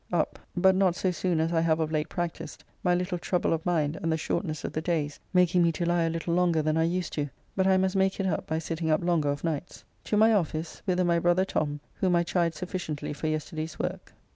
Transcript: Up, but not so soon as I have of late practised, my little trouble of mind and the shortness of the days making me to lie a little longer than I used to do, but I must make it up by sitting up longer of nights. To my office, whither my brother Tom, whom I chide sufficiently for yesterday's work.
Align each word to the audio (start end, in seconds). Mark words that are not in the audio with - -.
Up, 0.11 0.39
but 0.57 0.73
not 0.73 0.95
so 0.95 1.11
soon 1.11 1.39
as 1.39 1.53
I 1.53 1.61
have 1.61 1.79
of 1.79 1.91
late 1.91 2.09
practised, 2.09 2.63
my 2.83 2.95
little 2.95 3.19
trouble 3.19 3.53
of 3.53 3.63
mind 3.67 3.99
and 4.01 4.11
the 4.11 4.17
shortness 4.17 4.63
of 4.63 4.73
the 4.73 4.81
days 4.81 5.19
making 5.31 5.61
me 5.61 5.71
to 5.73 5.85
lie 5.85 6.01
a 6.05 6.09
little 6.09 6.33
longer 6.33 6.63
than 6.63 6.75
I 6.75 6.85
used 6.85 7.13
to 7.13 7.25
do, 7.25 7.29
but 7.55 7.67
I 7.67 7.77
must 7.77 7.95
make 7.95 8.19
it 8.19 8.25
up 8.25 8.47
by 8.47 8.57
sitting 8.57 8.89
up 8.89 9.03
longer 9.03 9.29
of 9.29 9.43
nights. 9.43 9.83
To 10.05 10.17
my 10.17 10.33
office, 10.33 10.81
whither 10.85 11.05
my 11.05 11.19
brother 11.19 11.45
Tom, 11.45 11.81
whom 11.93 12.15
I 12.15 12.23
chide 12.23 12.55
sufficiently 12.55 13.13
for 13.13 13.27
yesterday's 13.27 13.77
work. 13.77 14.13